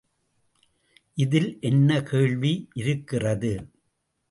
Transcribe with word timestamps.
இதில் 1.17 1.57
என்ன 1.61 2.01
கேள்வி 2.03 2.53
இருக்கிறது? 2.73 3.53